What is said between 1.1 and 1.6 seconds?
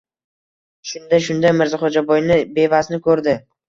shunda,